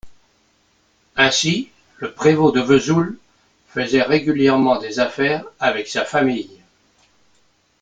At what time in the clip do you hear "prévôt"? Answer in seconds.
2.11-2.51